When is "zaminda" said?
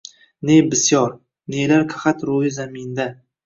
2.61-3.11